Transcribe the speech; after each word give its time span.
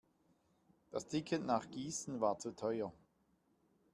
Das 0.89 1.07
Ticket 1.09 1.45
nach 1.45 1.69
Gießen 1.69 2.21
war 2.21 2.39
zu 2.39 2.55
teuer 2.55 2.91